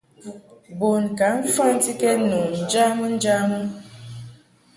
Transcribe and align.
Bun 0.77 1.03
ka 1.17 1.27
mfantikɛd 1.41 2.17
nu 2.29 2.39
njamɨ 2.63 3.05
njamɨ. 3.15 3.57